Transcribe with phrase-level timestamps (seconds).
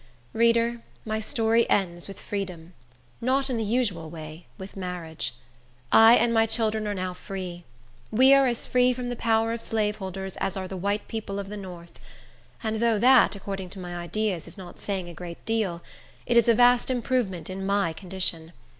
[0.33, 2.73] Reader, my story ends with freedom;
[3.21, 5.35] not in the usual way, with marriage.
[5.91, 7.65] I and my children are now free!
[8.09, 11.49] We are as free from the power of slaveholders as are the white people of
[11.49, 11.99] the north;
[12.63, 15.83] and though that, according to my ideas, is not saying a great deal,
[16.25, 18.53] it is a vast improvement in my condition.